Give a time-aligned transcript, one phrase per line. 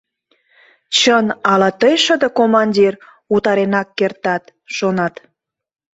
[0.97, 2.93] «Чын, ала тый, шыде командир,
[3.35, 4.43] утаренак кертат?»–
[4.75, 5.15] шонат.